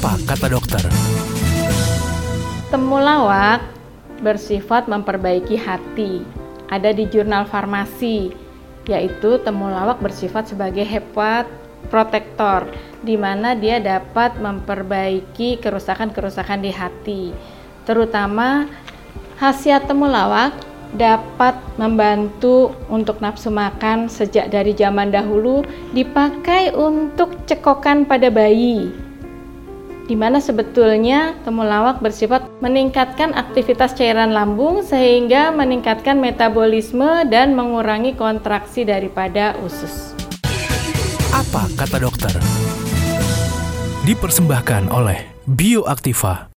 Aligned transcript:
Apa 0.00 0.16
kata 0.32 0.48
dokter? 0.48 0.80
Temulawak 2.72 3.60
bersifat 4.24 4.88
memperbaiki 4.88 5.60
hati. 5.60 6.24
Ada 6.72 6.96
di 6.96 7.04
jurnal 7.12 7.44
farmasi, 7.44 8.32
yaitu 8.88 9.36
temulawak 9.44 10.00
bersifat 10.00 10.48
sebagai 10.48 10.88
hepat 10.88 11.44
protektor, 11.92 12.64
di 13.04 13.20
mana 13.20 13.52
dia 13.52 13.76
dapat 13.76 14.40
memperbaiki 14.40 15.60
kerusakan-kerusakan 15.60 16.64
di 16.64 16.72
hati. 16.72 17.22
Terutama 17.84 18.72
khasiat 19.36 19.84
temulawak 19.84 20.56
dapat 20.96 21.60
membantu 21.76 22.72
untuk 22.88 23.20
nafsu 23.20 23.52
makan 23.52 24.08
sejak 24.08 24.48
dari 24.48 24.72
zaman 24.72 25.12
dahulu 25.12 25.60
dipakai 25.92 26.72
untuk 26.72 27.44
cekokan 27.44 28.08
pada 28.08 28.32
bayi 28.32 29.09
di 30.10 30.18
mana 30.18 30.42
sebetulnya 30.42 31.38
temulawak 31.46 32.02
bersifat 32.02 32.42
meningkatkan 32.58 33.30
aktivitas 33.30 33.94
cairan 33.94 34.34
lambung 34.34 34.82
sehingga 34.82 35.54
meningkatkan 35.54 36.18
metabolisme 36.18 37.30
dan 37.30 37.54
mengurangi 37.54 38.18
kontraksi 38.18 38.82
daripada 38.82 39.54
usus. 39.62 40.18
Apa 41.30 41.70
kata 41.78 42.02
dokter? 42.02 42.34
Dipersembahkan 44.02 44.90
oleh 44.90 45.30
Bioaktiva 45.46 46.46